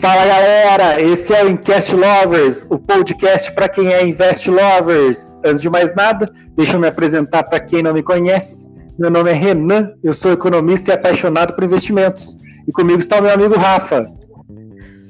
[0.00, 5.36] Fala galera, esse é o Invest Lovers, o podcast para quem é Invest Lovers.
[5.44, 8.66] Antes de mais nada, deixa eu me apresentar para quem não me conhece.
[8.98, 12.34] Meu nome é Renan, eu sou economista e apaixonado por investimentos.
[12.66, 14.10] E comigo está o meu amigo Rafa.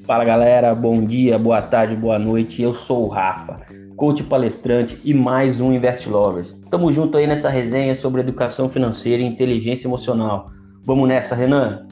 [0.05, 2.61] Fala galera, bom dia, boa tarde, boa noite.
[2.61, 3.61] Eu sou o Rafa,
[3.97, 6.55] coach palestrante e mais um Invest Lovers.
[6.69, 10.47] Tamo junto aí nessa resenha sobre educação financeira e inteligência emocional.
[10.85, 11.83] Vamos nessa, Renan?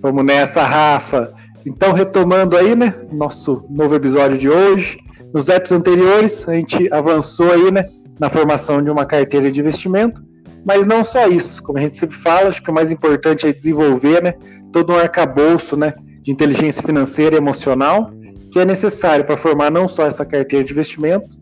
[0.00, 1.39] Vamos nessa, Rafa.
[1.66, 4.98] Então, retomando aí, né, nosso novo episódio de hoje.
[5.32, 10.22] Nos apps anteriores, a gente avançou aí, né, na formação de uma carteira de investimento,
[10.64, 11.62] mas não só isso.
[11.62, 14.34] Como a gente sempre fala, acho que o mais importante é desenvolver, né,
[14.72, 18.12] todo um arcabouço, né, de inteligência financeira e emocional
[18.50, 21.38] que é necessário para formar não só essa carteira de investimento,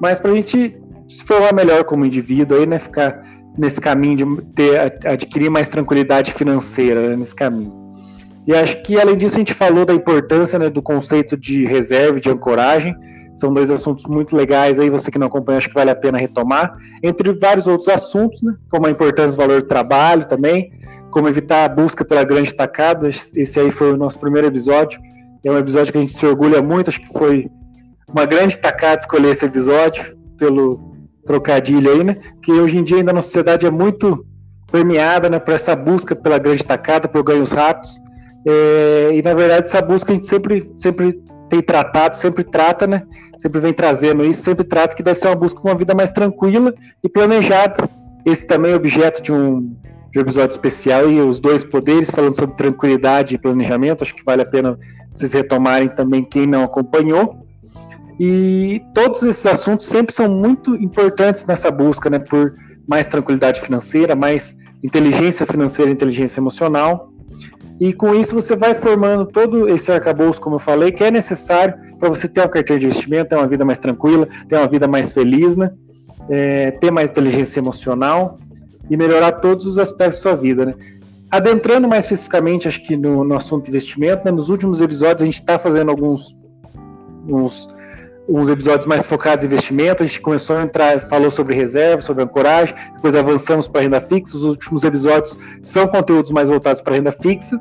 [0.00, 0.76] mas para a gente
[1.08, 3.22] se formar melhor como indivíduo aí, né, ficar
[3.58, 7.83] nesse caminho de ter adquirir mais tranquilidade financeira né, nesse caminho.
[8.46, 12.18] E acho que, além disso, a gente falou da importância né, do conceito de reserva
[12.18, 12.94] e de ancoragem.
[13.34, 16.18] São dois assuntos muito legais aí, você que não acompanha, acho que vale a pena
[16.18, 16.76] retomar.
[17.02, 20.72] Entre vários outros assuntos, né, como a importância do valor do trabalho também,
[21.10, 23.08] como evitar a busca pela grande tacada.
[23.08, 25.00] Esse aí foi o nosso primeiro episódio.
[25.44, 27.50] É um episódio que a gente se orgulha muito, acho que foi
[28.08, 30.94] uma grande tacada escolher esse episódio, pelo
[31.26, 32.16] trocadilho aí, né?
[32.42, 34.24] Que hoje em dia ainda na sociedade é muito
[34.70, 38.00] permeada né, por essa busca pela grande tacada, por ganhos rápidos.
[38.46, 43.02] É, e na verdade essa busca a gente sempre, sempre tem tratado, sempre trata, né?
[43.38, 46.10] Sempre vem trazendo isso, sempre trata que deve ser uma busca por uma vida mais
[46.10, 47.88] tranquila e planejada.
[48.24, 49.74] Esse também é objeto de um,
[50.10, 54.02] de um episódio especial e os dois poderes falando sobre tranquilidade e planejamento.
[54.02, 54.78] Acho que vale a pena
[55.14, 57.44] vocês retomarem também quem não acompanhou.
[58.18, 62.18] E todos esses assuntos sempre são muito importantes nessa busca, né?
[62.18, 62.54] Por
[62.86, 67.13] mais tranquilidade financeira, mais inteligência financeira, inteligência emocional
[67.86, 71.74] e com isso você vai formando todo esse arcabouço, como eu falei, que é necessário
[72.00, 74.88] para você ter uma carteira de investimento, ter uma vida mais tranquila, ter uma vida
[74.88, 75.70] mais feliz, né?
[76.30, 78.38] É, ter mais inteligência emocional
[78.88, 80.74] e melhorar todos os aspectos da sua vida, né?
[81.30, 84.30] Adentrando mais especificamente, acho que no, no assunto investimento, né?
[84.30, 86.34] nos últimos episódios a gente está fazendo alguns
[87.28, 87.68] uns,
[88.26, 90.02] uns episódios mais focados em investimento.
[90.02, 94.38] A gente começou a entrar, falou sobre reserva, sobre ancoragem, depois avançamos para renda fixa.
[94.38, 97.60] Os últimos episódios são conteúdos mais voltados para renda fixa.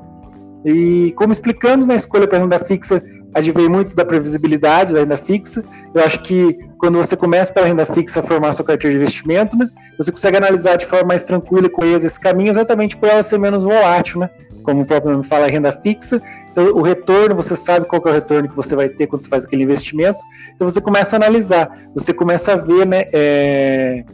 [0.66, 3.04] E como explicamos na escolha para renda fixa,
[3.34, 5.64] advém muito da previsibilidade da renda fixa.
[5.94, 9.58] Eu acho que quando você começa pela renda fixa a formar sua carteira de investimento,
[9.58, 13.24] né, você consegue analisar de forma mais tranquila e coesa esse caminho, exatamente por ela
[13.24, 14.30] ser menos volátil, né?
[14.64, 16.22] Como o próprio nome fala, renda fixa.
[16.52, 19.28] Então, o retorno, você sabe qual é o retorno que você vai ter quando você
[19.28, 20.20] faz aquele investimento.
[20.56, 23.04] Então, você começa a analisar, você começa a ver, né?
[23.12, 24.06] É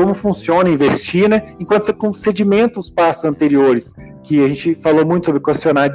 [0.00, 1.54] como funciona investir, né?
[1.60, 5.90] Enquanto você sedimenta os passos anteriores, que a gente falou muito sobre questionar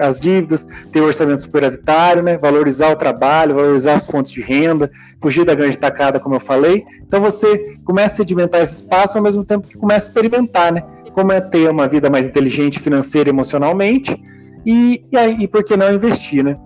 [0.00, 2.38] as dívidas, ter orçamento superavitário, né?
[2.38, 4.88] Valorizar o trabalho, valorizar as fontes de renda,
[5.20, 6.84] fugir da grande tacada, como eu falei.
[7.00, 10.84] Então você começa a sedimentar esses passos ao mesmo tempo que começa a experimentar, né?
[11.12, 14.16] Como é ter uma vida mais inteligente financeira e emocionalmente
[14.64, 16.56] e, e, aí, e por que não investir, né?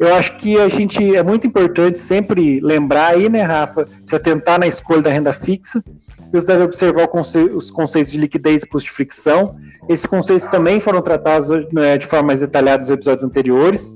[0.00, 4.58] Eu acho que a gente é muito importante sempre lembrar aí, né, Rafa, se atentar
[4.58, 5.84] na escolha da renda fixa.
[6.32, 9.54] Você deve observar conce os conceitos de liquidez e custo de fricção.
[9.90, 13.92] Esses conceitos também foram tratados né, de forma mais detalhada nos episódios anteriores.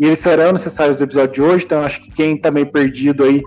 [0.00, 3.22] E eles serão necessários no episódio de hoje, então acho que quem está meio perdido
[3.22, 3.40] aí,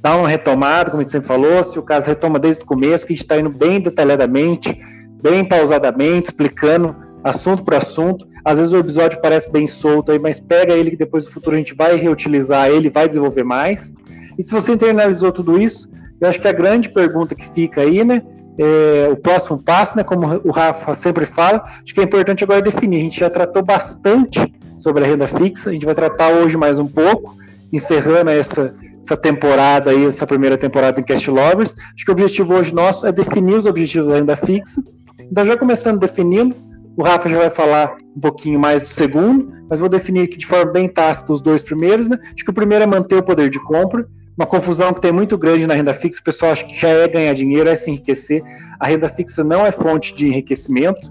[0.00, 1.62] dá uma retomada, como a gente sempre falou.
[1.62, 4.74] Se o caso retoma desde o começo, que a gente está indo bem detalhadamente,
[5.22, 8.26] bem pausadamente, explicando assunto por assunto.
[8.44, 11.56] Às vezes o episódio parece bem solto aí, mas pega ele que depois no futuro
[11.56, 13.94] a gente vai reutilizar ele, vai desenvolver mais.
[14.38, 15.88] E se você internalizou tudo isso,
[16.20, 18.22] eu acho que a grande pergunta que fica aí, né,
[18.58, 22.62] é, o próximo passo, né, como o Rafa sempre fala, acho que é importante agora
[22.62, 22.98] definir.
[22.98, 26.78] A gente já tratou bastante sobre a renda fixa, a gente vai tratar hoje mais
[26.78, 27.36] um pouco,
[27.72, 31.74] encerrando essa, essa temporada aí, essa primeira temporada em Cast Lovers.
[31.94, 34.82] Acho que o objetivo hoje nosso é definir os objetivos da renda fixa.
[35.20, 36.54] Então, já começando definindo,
[36.96, 40.46] o Rafa já vai falar um pouquinho mais do segundo, mas vou definir aqui de
[40.46, 42.08] forma bem tácita os dois primeiros.
[42.08, 42.18] Né?
[42.22, 44.06] Acho que o primeiro é manter o poder de compra.
[44.36, 47.06] Uma confusão que tem muito grande na renda fixa, o pessoal acha que já é
[47.06, 48.42] ganhar dinheiro, é se enriquecer.
[48.80, 51.10] A renda fixa não é fonte de enriquecimento.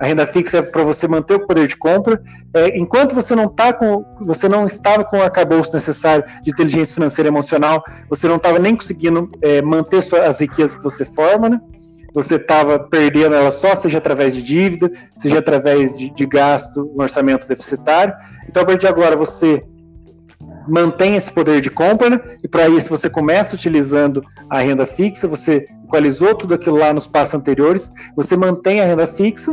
[0.00, 2.22] A renda fixa é para você manter o poder de compra.
[2.54, 6.94] É, enquanto você não tá com, você não estava com o arcabouço necessário de inteligência
[6.94, 11.04] financeira e emocional, você não estava nem conseguindo é, manter suas, as riquezas que você
[11.04, 11.60] forma, né?
[12.12, 17.02] Você estava perdendo ela só, seja através de dívida, seja através de, de gasto no
[17.02, 18.14] orçamento deficitário.
[18.48, 19.62] Então, a partir de agora, você
[20.68, 22.20] mantém esse poder de compra, né?
[22.42, 27.06] e para isso você começa utilizando a renda fixa, você equalizou tudo aquilo lá nos
[27.06, 29.52] passos anteriores, você mantém a renda fixa,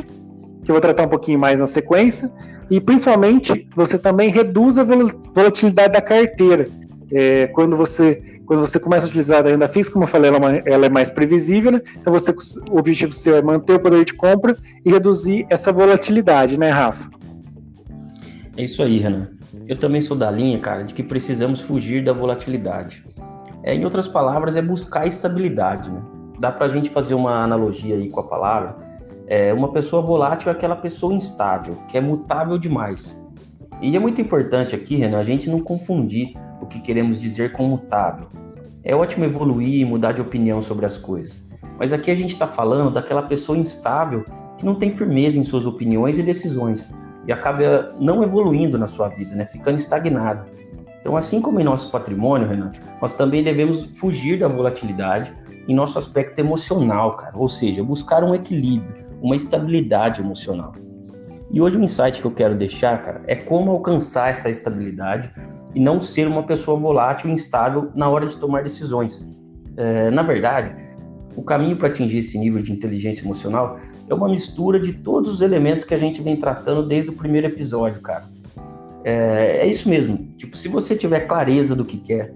[0.63, 2.31] que eu vou tratar um pouquinho mais na sequência,
[2.69, 6.67] e principalmente você também reduz a volatilidade da carteira.
[7.11, 10.55] É, quando você quando você começa a utilizar a renda fixa, como eu falei, ela,
[10.55, 11.81] é ela é mais previsível, né?
[11.99, 12.33] Então você,
[12.71, 14.55] o objetivo seu é manter o poder de compra
[14.85, 17.09] e reduzir essa volatilidade, né, Rafa?
[18.55, 19.31] É isso aí, Renan.
[19.67, 23.03] Eu também sou da linha, cara, de que precisamos fugir da volatilidade.
[23.61, 26.01] É, em outras palavras, é buscar estabilidade, né?
[26.39, 28.77] Dá pra gente fazer uma analogia aí com a palavra.
[29.27, 33.19] É, uma pessoa volátil é aquela pessoa instável, que é mutável demais.
[33.81, 37.63] E é muito importante aqui, Renan, a gente não confundir o que queremos dizer com
[37.67, 38.27] mutável.
[38.83, 41.43] É ótimo evoluir e mudar de opinião sobre as coisas.
[41.77, 44.25] Mas aqui a gente está falando daquela pessoa instável
[44.57, 46.89] que não tem firmeza em suas opiniões e decisões
[47.27, 49.45] e acaba não evoluindo na sua vida, né?
[49.45, 50.47] ficando estagnada.
[50.99, 55.33] Então, assim como em nosso patrimônio, Renan, nós também devemos fugir da volatilidade
[55.67, 57.37] em nosso aspecto emocional, cara.
[57.37, 60.73] Ou seja, buscar um equilíbrio, uma estabilidade emocional.
[61.49, 65.31] E hoje o insight que eu quero deixar, cara, é como alcançar essa estabilidade
[65.73, 69.25] e não ser uma pessoa volátil e instável na hora de tomar decisões.
[69.77, 70.75] É, na verdade,
[71.35, 73.79] o caminho para atingir esse nível de inteligência emocional
[74.09, 77.47] é uma mistura de todos os elementos que a gente vem tratando desde o primeiro
[77.47, 78.25] episódio, cara.
[79.03, 80.17] É, é isso mesmo.
[80.37, 82.33] Tipo, se você tiver clareza do que quer,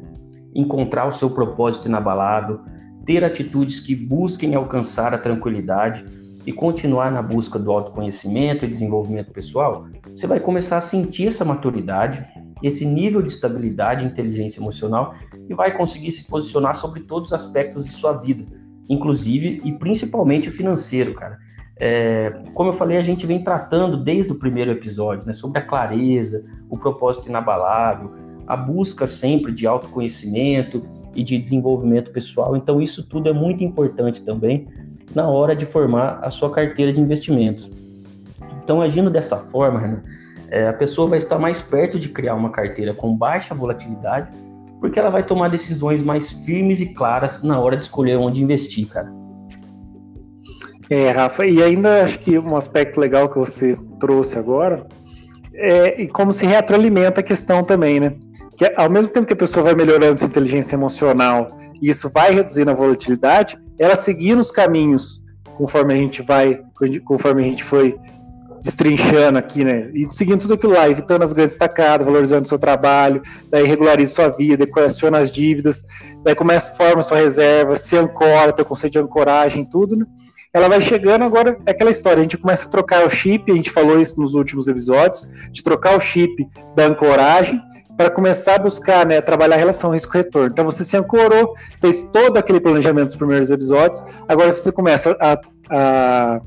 [0.53, 2.59] encontrar o seu propósito inabalável,
[3.05, 6.05] ter atitudes que busquem alcançar a tranquilidade
[6.45, 11.45] e continuar na busca do autoconhecimento e desenvolvimento pessoal, você vai começar a sentir essa
[11.45, 12.25] maturidade,
[12.63, 15.15] esse nível de estabilidade e inteligência emocional
[15.49, 18.45] e vai conseguir se posicionar sobre todos os aspectos de sua vida,
[18.89, 21.37] inclusive e principalmente o financeiro, cara.
[21.77, 25.61] É, como eu falei, a gente vem tratando desde o primeiro episódio, né, sobre a
[25.65, 28.13] clareza, o propósito inabalável,
[28.45, 30.83] a busca sempre de autoconhecimento
[31.15, 32.55] e de desenvolvimento pessoal.
[32.55, 34.67] Então, isso tudo é muito importante também
[35.13, 37.69] na hora de formar a sua carteira de investimentos.
[38.63, 40.01] Então, agindo dessa forma,
[40.49, 44.29] é, a pessoa vai estar mais perto de criar uma carteira com baixa volatilidade,
[44.79, 48.87] porque ela vai tomar decisões mais firmes e claras na hora de escolher onde investir,
[48.87, 49.11] cara.
[50.89, 54.85] É, Rafa, e ainda acho que um aspecto legal que você trouxe agora
[55.53, 58.13] é como se retroalimenta a questão também, né?
[58.57, 62.33] Que ao mesmo tempo que a pessoa vai melhorando sua inteligência emocional e isso vai
[62.33, 65.23] reduzindo a volatilidade, ela seguir nos caminhos
[65.57, 66.61] conforme a gente vai,
[67.03, 67.97] conforme a gente foi
[68.61, 69.89] destrinchando aqui, né?
[69.91, 74.29] E seguindo tudo aquilo lá, evitando as grandes estacadas, valorizando seu trabalho, daí regulariza sua
[74.29, 75.83] vida, equaciona as dívidas,
[76.23, 80.05] daí começa, forma sua reserva, se ancora, teu conceito de ancoragem, tudo, né?
[80.53, 83.55] Ela vai chegando agora, é aquela história, a gente começa a trocar o chip, a
[83.55, 87.59] gente falou isso nos últimos episódios, de trocar o chip da ancoragem
[87.97, 90.49] para começar a buscar, né, trabalhar a relação risco-retorno.
[90.51, 95.39] Então você se ancorou, fez todo aquele planejamento dos primeiros episódios, agora você começa a,
[95.69, 96.41] a,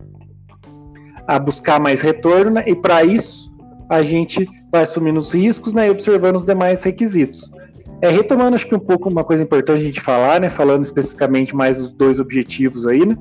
[1.26, 3.52] a buscar mais retorno, né, e para isso
[3.88, 7.50] a gente vai assumindo os riscos né, e observando os demais requisitos.
[8.00, 11.55] É, retomando, acho que um pouco uma coisa importante a gente falar, né, falando especificamente
[11.55, 13.14] mais dos dois objetivos aí, né,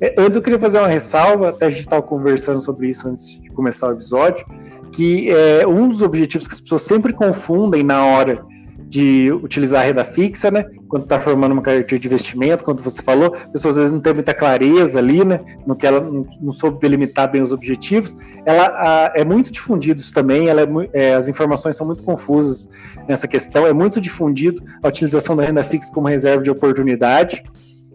[0.00, 3.40] é, antes eu queria fazer uma ressalva, até a gente estava conversando sobre isso antes
[3.40, 4.44] de começar o episódio,
[4.92, 8.44] que é um dos objetivos que as pessoas sempre confundem na hora
[8.92, 10.66] de utilizar a renda fixa, né?
[10.86, 14.00] Quando está formando uma carteira de investimento, quando você falou, a pessoa às vezes não
[14.00, 15.40] tem muita clareza ali, né?
[15.66, 18.14] No que ela não, não soube delimitar bem os objetivos.
[18.44, 20.48] Ela a, é muito difundido isso também.
[20.48, 22.68] Ela é, é, as informações são muito confusas
[23.08, 23.66] nessa questão.
[23.66, 27.42] É muito difundido a utilização da renda fixa como reserva de oportunidade.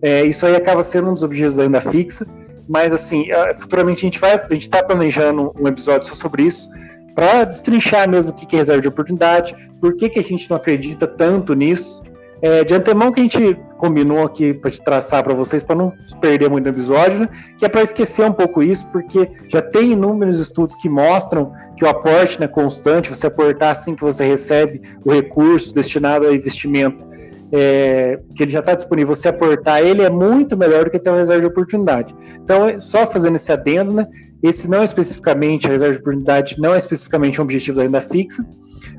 [0.01, 2.25] É, isso aí acaba sendo um dos objetivos da renda fixa.
[2.68, 3.26] Mas assim,
[3.60, 6.70] futuramente a gente vai, a gente está planejando um episódio só sobre isso
[7.18, 10.58] para destrinchar mesmo o que é reserva de oportunidade, por que, que a gente não
[10.58, 12.04] acredita tanto nisso.
[12.40, 15.92] É, de antemão que a gente combinou aqui para te traçar para vocês, para não
[16.22, 19.94] perder muito o episódio, né, que é para esquecer um pouco isso, porque já tem
[19.94, 24.84] inúmeros estudos que mostram que o aporte né, constante, você aportar assim que você recebe
[25.04, 27.04] o recurso destinado a investimento,
[27.51, 31.10] é, que ele já está disponível, você aportar ele é muito melhor do que ter
[31.10, 32.16] uma reserva de oportunidade.
[32.44, 34.08] Então, só fazendo esse adendo, né,
[34.44, 38.01] esse não é especificamente, a reserva de oportunidade não é especificamente um objetivo da renda
[38.01, 38.46] fixa.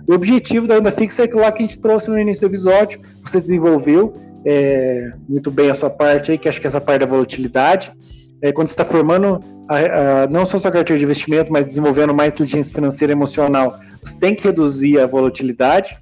[0.07, 2.52] O objetivo da renda fixa é aquilo lá que a gente trouxe no início do
[2.52, 4.14] episódio, você desenvolveu
[4.45, 7.93] é, muito bem a sua parte aí, que acho que é essa parte da volatilidade.
[8.40, 12.14] É, quando você está formando a, a, não só sua carteira de investimento, mas desenvolvendo
[12.14, 15.99] mais inteligência financeira e emocional, você tem que reduzir a volatilidade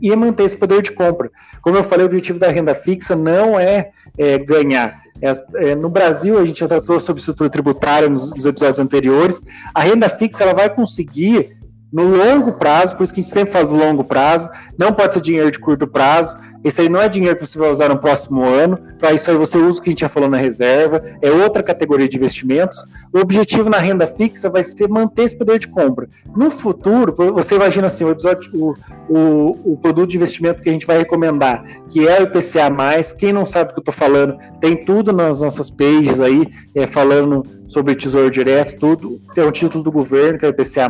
[0.00, 1.30] e manter esse poder de compra.
[1.60, 5.88] Como eu falei, o objetivo da renda fixa não é, é ganhar, é, é, no
[5.88, 9.42] Brasil, a gente já tratou sobre estrutura tributária nos, nos, episódios anteriores.
[9.74, 11.56] A renda fixa ela vai conseguir,
[11.92, 15.14] no longo prazo, por isso que a gente sempre fala do longo prazo, não pode
[15.14, 16.36] ser dinheiro de curto prazo.
[16.64, 18.78] Esse aí não é dinheiro que você vai usar no próximo ano.
[18.98, 21.02] Para isso aí você usa o que a gente já falou na reserva.
[21.22, 22.84] É outra categoria de investimentos.
[23.12, 26.08] O objetivo na renda fixa vai ser manter esse poder de compra.
[26.36, 28.74] No futuro, você imagina assim, o, episódio, o,
[29.08, 32.70] o, o produto de investimento que a gente vai recomendar, que é o IPCA+,
[33.16, 36.86] quem não sabe o que eu estou falando, tem tudo nas nossas pages aí, é,
[36.86, 39.20] falando sobre Tesouro Direto, tudo.
[39.34, 40.88] Tem o título do governo, que é o IPCA+.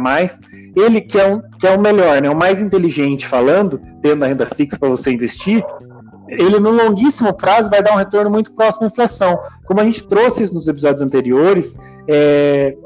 [0.76, 4.28] Ele que é, um, que é o melhor, né, o mais inteligente falando, tendo a
[4.28, 5.57] renda fixa para você investir,
[6.28, 9.38] ele no longuíssimo prazo vai dar um retorno muito próximo à inflação.
[9.66, 12.76] Como a gente trouxe nos episódios anteriores, é,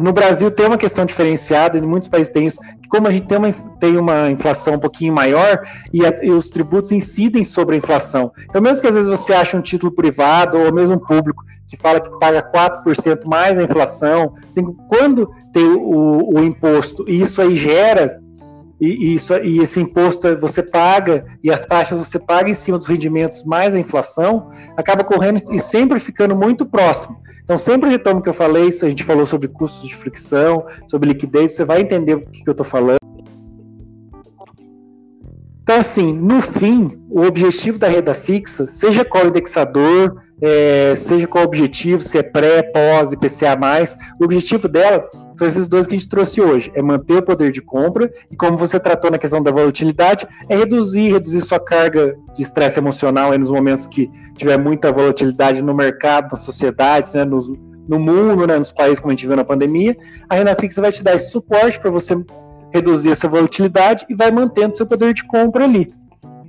[0.00, 2.58] no Brasil tem uma questão diferenciada, em muitos países tem isso,
[2.88, 6.48] como a gente tem uma, tem uma inflação um pouquinho maior e, a, e, os
[6.48, 8.32] tributos incidem sobre a inflação.
[8.48, 12.00] Então, mesmo que às vezes você ache um título privado ou mesmo público que fala
[12.00, 17.54] que paga 4% mais a inflação, assim, quando tem o, o imposto e isso aí
[17.54, 18.18] gera
[18.80, 22.86] e, isso, e esse imposto você paga e as taxas você paga em cima dos
[22.86, 27.20] rendimentos mais a inflação, acaba correndo e sempre ficando muito próximo.
[27.42, 31.52] Então, sempre retomo que eu falei, a gente falou sobre custos de fricção, sobre liquidez,
[31.52, 32.98] você vai entender o que, que eu estou falando.
[35.62, 41.44] Então, assim, no fim, o objetivo da renda fixa, seja qual indexador, é, seja qual
[41.44, 43.58] o objetivo, se é pré, pós, IPCA+,
[44.20, 47.52] o objetivo dela são esses dois que a gente trouxe hoje, é manter o poder
[47.52, 52.16] de compra e como você tratou na questão da volatilidade, é reduzir, reduzir sua carga
[52.34, 57.56] de estresse emocional nos momentos que tiver muita volatilidade no mercado, nas sociedades, né, no,
[57.88, 59.96] no mundo, né, nos países como a gente viu na pandemia,
[60.28, 62.16] a renda fixa vai te dar esse suporte para você
[62.72, 65.92] reduzir essa volatilidade e vai mantendo seu poder de compra ali.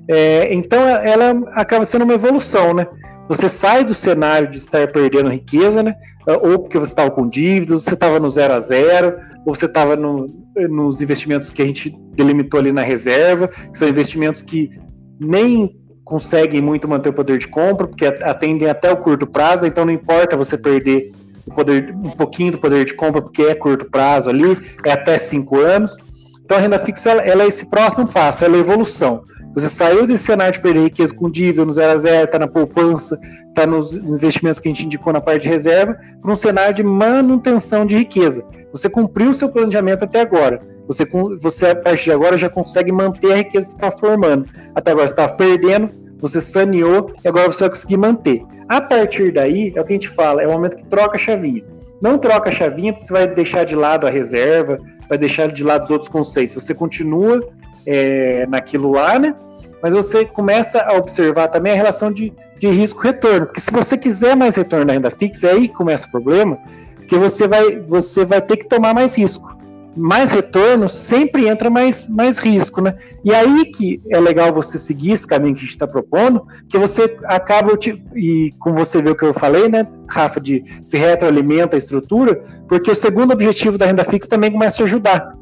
[0.07, 2.87] É, então ela acaba sendo uma evolução, né?
[3.29, 5.95] Você sai do cenário de estar perdendo riqueza, né?
[6.25, 9.95] Ou porque você estava com dívidas, você estava no zero a zero, ou você estava
[9.95, 10.25] no,
[10.67, 14.71] nos investimentos que a gente delimitou ali na reserva, que são investimentos que
[15.19, 19.85] nem conseguem muito manter o poder de compra, porque atendem até o curto prazo, então
[19.85, 21.11] não importa você perder
[21.45, 25.19] o poder, um pouquinho do poder de compra, porque é curto prazo ali, é até
[25.19, 25.95] cinco anos.
[26.43, 29.21] Então a renda fixa ela, ela é esse próximo passo, ela é evolução.
[29.53, 32.47] Você saiu desse cenário de perder riqueza com dívida no zero a zero, está na
[32.47, 36.75] poupança, está nos investimentos que a gente indicou na parte de reserva, para um cenário
[36.75, 38.43] de manutenção de riqueza.
[38.71, 40.61] Você cumpriu o seu planejamento até agora.
[40.87, 41.05] Você,
[41.39, 44.47] você, a partir de agora, já consegue manter a riqueza que está formando.
[44.73, 45.89] Até agora você estava perdendo,
[46.19, 48.43] você saneou e agora você vai conseguir manter.
[48.67, 51.19] A partir daí, é o que a gente fala, é o momento que troca a
[51.19, 51.63] chavinha.
[52.01, 55.63] Não troca a chavinha porque você vai deixar de lado a reserva, vai deixar de
[55.63, 56.55] lado os outros conceitos.
[56.55, 57.41] Você continua
[57.85, 59.35] é, naquilo lá, né?
[59.81, 63.45] Mas você começa a observar também a relação de, de risco-retorno.
[63.45, 66.57] Porque se você quiser mais retorno na renda fixa, é aí que começa o problema,
[66.95, 69.57] porque você vai, você vai ter que tomar mais risco.
[69.95, 72.95] Mais retorno sempre entra mais, mais risco, né?
[73.23, 76.77] E aí que é legal você seguir esse caminho que a gente está propondo, que
[76.77, 77.77] você acaba,
[78.15, 82.91] e como você viu que eu falei, né, Rafa, de se retroalimenta a estrutura, porque
[82.91, 85.35] o segundo objetivo da renda fixa também começa a ajudar.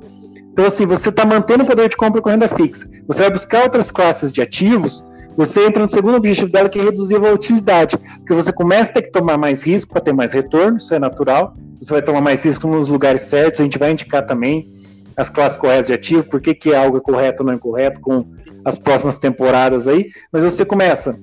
[0.58, 2.90] Então, assim, você está mantendo o poder de compra com renda fixa.
[3.06, 5.06] Você vai buscar outras classes de ativos,
[5.38, 7.96] você entra no segundo objetivo dela, que é reduzir a volatilidade.
[7.96, 10.98] Porque você começa a ter que tomar mais risco para ter mais retorno, isso é
[10.98, 11.54] natural.
[11.80, 14.68] Você vai tomar mais risco nos lugares certos, a gente vai indicar também
[15.16, 18.26] as classes corretas de ativo, por que, é algo correto ou não é correto com
[18.66, 20.10] as próximas temporadas aí.
[20.32, 21.16] Mas você começa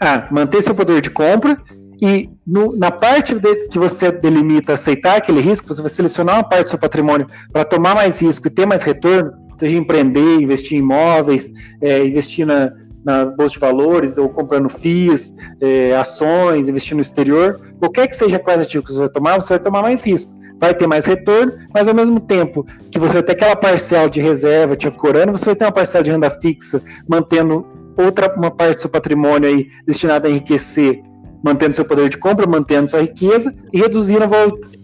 [0.00, 1.56] a manter seu poder de compra
[2.00, 6.44] e no, na parte de, que você delimita aceitar aquele risco, você vai selecionar uma
[6.44, 10.78] parte do seu patrimônio para tomar mais risco e ter mais retorno, seja empreender, investir
[10.78, 11.50] em imóveis,
[11.82, 12.72] é, investir na,
[13.04, 18.36] na bolsa de valores ou comprando FIIs, é, ações, investir no exterior, qualquer que seja
[18.36, 20.32] a classe de ativo que você vai tomar, você vai tomar mais risco.
[20.58, 24.20] Vai ter mais retorno, mas ao mesmo tempo que você vai ter aquela parcial de
[24.20, 27.66] reserva te ancorando, você vai ter uma parcial de renda fixa, mantendo
[27.96, 31.02] outra uma parte do seu patrimônio aí destinada a enriquecer
[31.42, 34.28] mantendo seu poder de compra, mantendo sua riqueza e reduzindo a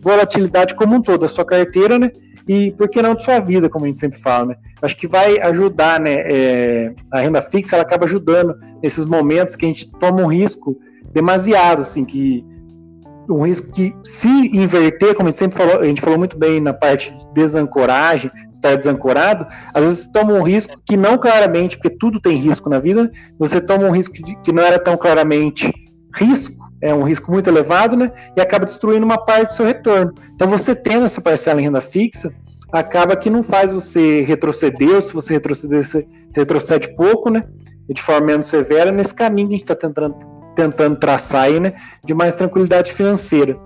[0.00, 2.10] volatilidade como um todo da sua carteira, né?
[2.48, 4.56] E por que não de sua vida, como a gente sempre fala, né?
[4.80, 6.14] Acho que vai ajudar, né?
[6.14, 10.78] É, a renda fixa ela acaba ajudando nesses momentos que a gente toma um risco
[11.12, 12.44] demasiado, assim, que
[13.28, 16.60] um risco que se inverter, como a gente sempre falou, a gente falou muito bem
[16.60, 21.96] na parte de desancoragem, estar desancorado, às vezes toma um risco que não claramente, porque
[21.96, 25.72] tudo tem risco na vida, você toma um risco que não era tão claramente
[26.16, 28.10] risco, é um risco muito elevado, né?
[28.36, 30.14] E acaba destruindo uma parte do seu retorno.
[30.34, 32.32] Então, você tendo essa parcela em renda fixa,
[32.72, 37.44] acaba que não faz você retroceder, ou se você retroceder, você retrocede pouco, né?
[37.88, 40.16] De forma menos severa, nesse caminho que a gente está tentando,
[40.54, 41.74] tentando traçar aí, né?
[42.04, 43.58] De mais tranquilidade financeira.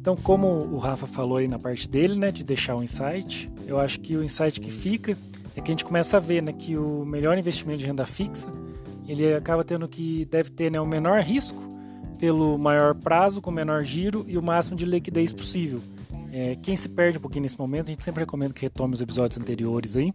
[0.00, 3.78] Então, como o Rafa falou aí na parte dele, né, de deixar o insight, eu
[3.78, 5.16] acho que o insight que fica
[5.54, 8.48] é que a gente começa a ver, né, que o melhor investimento de renda fixa,
[9.06, 11.62] ele acaba tendo que deve ter, né, o menor risco
[12.18, 15.80] pelo maior prazo, com menor giro e o máximo de liquidez possível.
[16.32, 19.00] É, quem se perde um pouquinho nesse momento, a gente sempre recomenda que retome os
[19.00, 20.12] episódios anteriores aí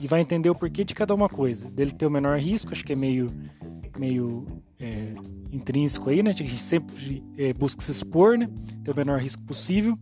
[0.00, 1.68] e vai entender o porquê de cada uma coisa.
[1.70, 3.30] Dele ter o menor risco, acho que é meio,
[3.98, 4.46] meio
[4.80, 5.14] é,
[5.52, 6.30] intrínseco aí, né?
[6.30, 8.48] A gente sempre é, busca se expor, né?
[8.82, 9.98] Ter o menor risco possível.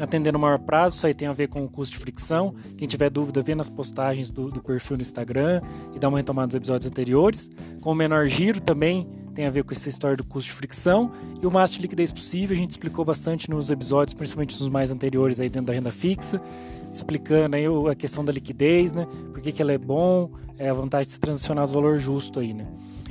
[0.00, 2.54] Atendendo o maior prazo, isso aí tem a ver com o custo de fricção.
[2.76, 5.60] Quem tiver dúvida, vê nas postagens do, do perfil no Instagram
[5.94, 7.50] e dá uma retomada nos episódios anteriores.
[7.80, 11.12] Com o menor giro também tem a ver com essa história do custo de fricção
[11.40, 12.56] e o máximo de liquidez possível.
[12.56, 16.40] A gente explicou bastante nos episódios, principalmente nos mais anteriores aí dentro da renda fixa,
[16.92, 19.06] explicando aí a questão da liquidez, né?
[19.32, 22.40] Por que, que ela é bom, é a vantagem de se transicionar os valor justo
[22.40, 22.66] aí, né?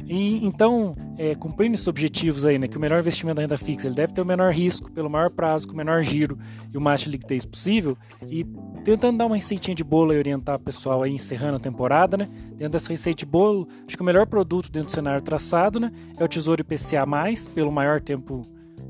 [0.09, 3.85] E, então, é, cumprindo esses objetivos aí, né, que o melhor investimento da renda fixa
[3.85, 6.35] ele deve ter o menor risco, pelo maior prazo, com o menor giro
[6.73, 7.95] e o máximo de liquidez possível,
[8.27, 8.43] e
[8.83, 12.27] tentando dar uma receitinha de bolo e orientar o pessoal aí encerrando a temporada, né?
[12.55, 15.91] Dentro dessa receita de bolo, acho que o melhor produto dentro do cenário traçado, né,
[16.17, 17.05] é o Tesouro IPCA+,
[17.53, 18.41] pelo maior tempo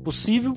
[0.02, 0.56] possível,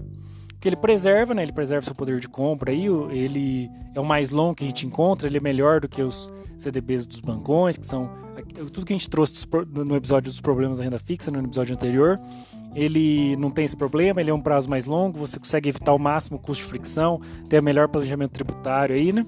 [0.61, 1.43] que ele preserva, né?
[1.43, 4.87] Ele preserva seu poder de compra aí, ele é o mais longo que a gente
[4.87, 8.22] encontra, ele é melhor do que os CDBs dos bancões, que são
[8.71, 12.19] tudo que a gente trouxe no episódio dos problemas da renda fixa, no episódio anterior.
[12.75, 15.99] Ele não tem esse problema, ele é um prazo mais longo, você consegue evitar ao
[15.99, 19.25] máximo o custo de fricção, ter o melhor planejamento tributário aí, né?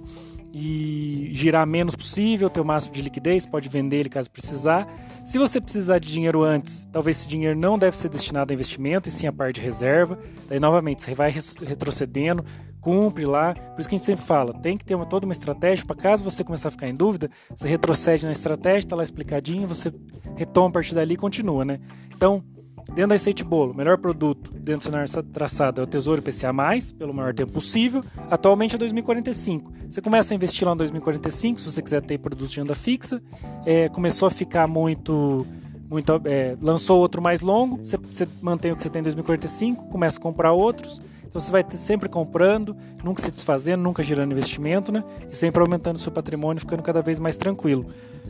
[0.51, 4.87] E girar menos possível, ter o máximo de liquidez, pode vender ele caso precisar.
[5.25, 9.09] Se você precisar de dinheiro antes, talvez esse dinheiro não deve ser destinado a investimento,
[9.09, 10.17] e sim a parte de reserva.
[10.47, 12.43] Daí, novamente, você vai retrocedendo,
[12.85, 13.55] cumpre lá.
[13.55, 15.95] Por isso que a gente sempre fala, tem que ter uma, toda uma estratégia para
[15.95, 19.91] caso você começar a ficar em dúvida, você retrocede na estratégia, está lá explicadinho, você
[20.35, 21.79] retoma a partir dali e continua, né?
[22.15, 22.43] Então,
[22.89, 26.53] dentro da receita de bolo, melhor produto dentro do cenário traçado é o Tesouro IPCA+,
[26.95, 29.73] pelo maior tempo possível, atualmente é 2045.
[29.89, 33.19] Você começa a investir lá em 2045, se você quiser ter produtos de renda fixa,
[33.65, 35.43] é, começou a ficar muito
[35.89, 40.19] muito é, lançou outro mais longo, você, mantém o que você tem em 2045, começa
[40.19, 40.99] a comprar outros,
[41.35, 45.03] então você vai ter sempre comprando, nunca se desfazendo, nunca gerando investimento, né?
[45.29, 47.87] E sempre aumentando seu patrimônio, ficando cada vez mais tranquilo.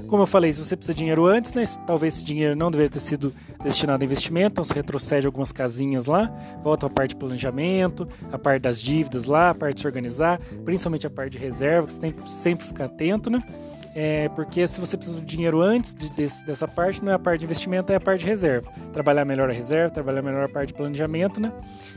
[0.07, 1.63] Como eu falei, se você precisa de dinheiro antes, né?
[1.85, 3.31] Talvez esse dinheiro não deveria ter sido
[3.63, 8.39] destinado a investimento, então você retrocede algumas casinhas lá, volta a parte de planejamento, a
[8.39, 11.93] parte das dívidas lá, a parte de se organizar, principalmente a parte de reserva, que
[11.93, 13.43] você tem que sempre ficar atento, né?
[13.97, 17.19] É, porque se você precisa do dinheiro antes de, desse, dessa parte, não é a
[17.19, 18.69] parte de investimento, é a parte de reserva.
[18.91, 21.53] Trabalhar melhor a reserva, trabalhar melhor a parte de planejamento, né?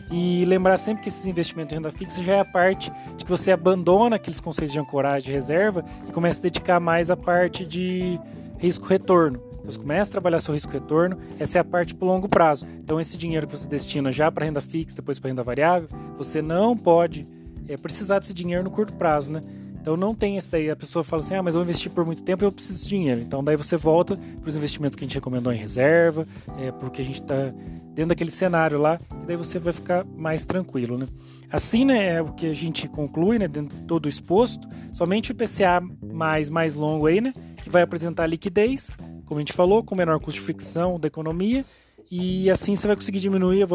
[0.08, 3.30] E lembrar sempre que esses investimentos de renda fixa já é a parte de que
[3.30, 7.66] você abandona aqueles conceitos de ancoragem de reserva e começa a dedicar mais a parte
[7.66, 8.20] de
[8.58, 9.40] risco-retorno.
[9.54, 12.64] Então, você começa a trabalhar seu risco-retorno, essa é a parte para longo prazo.
[12.78, 16.40] Então, esse dinheiro que você destina já para renda fixa, depois para renda variável, você
[16.40, 17.26] não pode
[17.68, 19.40] é, precisar desse dinheiro no curto prazo, né?
[19.88, 20.68] Então não tem esse daí.
[20.68, 22.83] A pessoa fala assim: ah, mas eu vou investir por muito tempo e eu preciso
[22.83, 23.22] de dinheiro.
[23.22, 27.01] Então daí você volta para os investimentos que a gente recomendou em reserva, é, porque
[27.01, 27.55] a gente está
[27.94, 31.09] dentro daquele cenário lá, e daí você vai ficar mais tranquilo, né?
[31.51, 35.33] Assim, né, é o que a gente conclui, né, dentro de todo o exposto, somente
[35.33, 39.83] o PCA mais, mais longo aí, né, que vai apresentar liquidez, como a gente falou,
[39.83, 41.64] com menor custo de fricção da economia,
[42.11, 43.66] e assim você vai conseguir diminuir a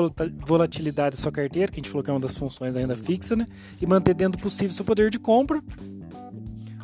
[0.45, 2.95] volatilidade da sua carteira, que a gente falou que é uma das funções da renda
[2.95, 3.45] fixa, né?
[3.79, 5.61] E manter dentro do possível seu poder de compra.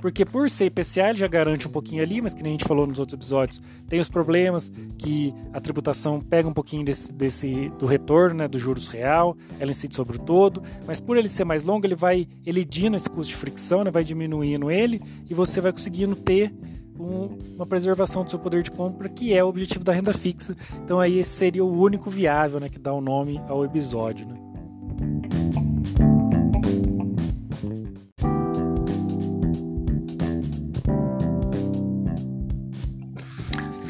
[0.02, 2.68] Porque por ser IPCA, ele já garante um pouquinho ali, mas que nem a gente
[2.68, 7.70] falou nos outros episódios, tem os problemas que a tributação pega um pouquinho desse, desse
[7.78, 11.44] do retorno, né, dos juros real, ela incide sobre o todo, mas por ele ser
[11.44, 15.60] mais longo, ele vai elidindo esse custo de fricção, né, vai diminuindo ele, e você
[15.62, 16.54] vai conseguindo ter
[17.00, 20.56] um, uma preservação do seu poder de compra, que é o objetivo da renda fixa.
[20.84, 24.28] Então aí esse seria o único viável, né, que dá o nome ao episódio.
[24.28, 25.29] Né?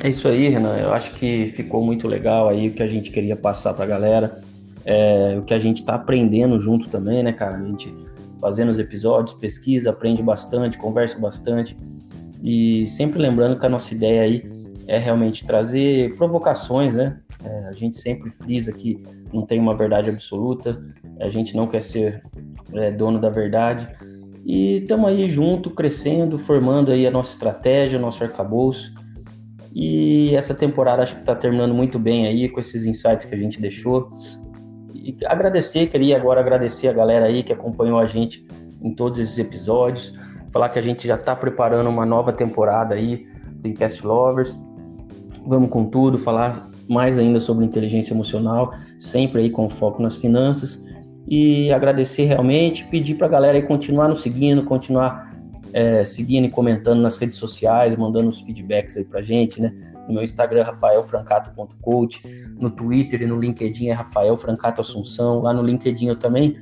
[0.01, 0.77] É isso aí, Renan.
[0.77, 3.87] Eu acho que ficou muito legal aí o que a gente queria passar para a
[3.87, 4.41] galera.
[4.85, 7.57] É, o que a gente está aprendendo junto também, né, cara?
[7.57, 7.93] A gente
[8.39, 11.75] fazendo os episódios, pesquisa, aprende bastante, conversa bastante.
[12.41, 14.49] E sempre lembrando que a nossa ideia aí
[14.87, 17.19] é realmente trazer provocações, né?
[17.43, 19.01] É, a gente sempre frisa que
[19.33, 20.81] não tem uma verdade absoluta,
[21.19, 22.23] a gente não quer ser
[22.73, 23.87] é, dono da verdade.
[24.45, 28.93] E estamos aí junto, crescendo, formando aí a nossa estratégia, nosso arcabouço.
[29.73, 33.37] E essa temporada acho que está terminando muito bem aí com esses insights que a
[33.37, 34.11] gente deixou.
[34.93, 38.45] E agradecer, queria agora agradecer a galera aí que acompanhou a gente
[38.81, 40.13] em todos esses episódios
[40.51, 44.59] falar que a gente já está preparando uma nova temporada aí do Incast Lovers.
[45.45, 50.83] Vamos com tudo, falar mais ainda sobre inteligência emocional, sempre aí com foco nas finanças.
[51.31, 55.31] e agradecer realmente, pedir para a galera aí continuar nos seguindo, continuar
[55.73, 59.73] é, seguindo e comentando nas redes sociais, mandando os feedbacks aí pra gente, né?
[60.07, 62.23] No meu Instagram, rafaelfrancato.coach,
[62.59, 65.41] no Twitter e no LinkedIn é Rafael Francato Assunção.
[65.41, 66.57] Lá no LinkedIn eu também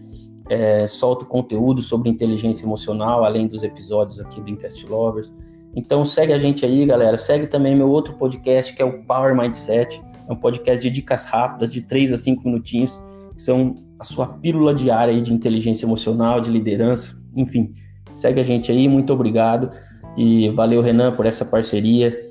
[0.50, 5.32] é, solto conteúdo sobre inteligência emocional, além dos episódios aqui do Invest Lovers.
[5.76, 7.17] Então segue a gente aí, galera.
[7.17, 10.02] Segue também meu outro podcast, que é o Power Mindset.
[10.28, 13.00] É um podcast de dicas rápidas, de 3 a 5 minutinhos,
[13.34, 17.74] que são a sua pílula diária de inteligência emocional, de liderança, enfim.
[18.18, 19.70] Segue a gente aí, muito obrigado.
[20.18, 22.26] E valeu, Renan, por essa parceria.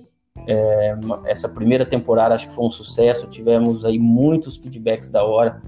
[0.49, 0.97] É,
[1.27, 3.29] essa primeira temporada acho que foi um sucesso.
[3.29, 5.63] Tivemos aí muitos feedbacks da hora.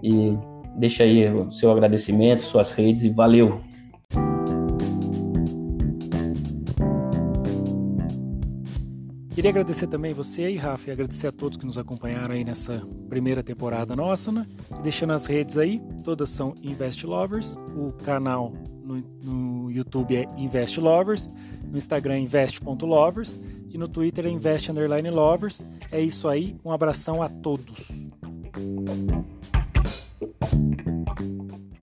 [0.00, 0.38] E
[0.76, 3.60] deixa aí o seu agradecimento, suas redes e valeu!
[9.36, 12.82] Queria agradecer também você aí, Rafa, e agradecer a todos que nos acompanharam aí nessa
[13.06, 14.46] primeira temporada nossa, né?
[14.82, 20.80] Deixando as redes aí, todas são Invest Lovers, o canal no, no YouTube é Invest
[20.80, 21.28] Lovers,
[21.70, 25.66] no Instagram é invest.lovers e no Twitter é invest_lovers.
[25.92, 28.08] É isso aí, um abração a todos.